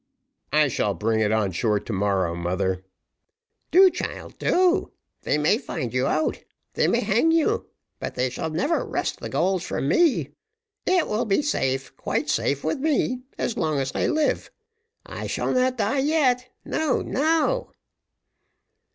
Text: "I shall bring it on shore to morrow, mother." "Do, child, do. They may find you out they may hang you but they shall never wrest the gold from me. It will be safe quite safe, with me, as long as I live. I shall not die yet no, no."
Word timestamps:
"I 0.51 0.67
shall 0.67 0.95
bring 0.95 1.19
it 1.19 1.31
on 1.31 1.51
shore 1.51 1.79
to 1.79 1.93
morrow, 1.93 2.33
mother." 2.33 2.83
"Do, 3.69 3.91
child, 3.91 4.35
do. 4.39 4.93
They 5.21 5.37
may 5.37 5.59
find 5.59 5.93
you 5.93 6.07
out 6.07 6.43
they 6.73 6.87
may 6.87 7.01
hang 7.01 7.29
you 7.29 7.67
but 7.99 8.15
they 8.15 8.27
shall 8.31 8.49
never 8.49 8.83
wrest 8.83 9.19
the 9.19 9.29
gold 9.29 9.61
from 9.61 9.87
me. 9.89 10.29
It 10.87 11.07
will 11.07 11.25
be 11.25 11.43
safe 11.43 11.95
quite 11.97 12.31
safe, 12.31 12.63
with 12.63 12.79
me, 12.79 13.21
as 13.37 13.57
long 13.57 13.77
as 13.77 13.91
I 13.93 14.07
live. 14.07 14.49
I 15.05 15.27
shall 15.27 15.51
not 15.51 15.77
die 15.77 15.99
yet 15.99 16.49
no, 16.65 17.03
no." 17.03 17.71